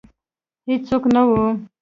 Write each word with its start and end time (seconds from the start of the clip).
هیڅوک 0.67 1.03
نه 1.13 1.21
وه 1.29 1.47